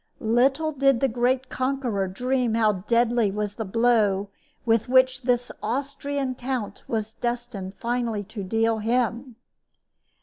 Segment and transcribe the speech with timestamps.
[0.19, 4.29] Little did the great conqueror dream how deadly was the blow
[4.65, 9.35] which this Austrian count was destined finally to deal him!